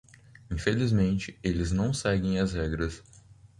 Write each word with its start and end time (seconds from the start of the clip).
Infelizmente 0.49 1.37
eles 1.43 1.71
não 1.71 1.93
seguem 1.93 2.39
as 2.39 2.53
regras. 2.53 3.03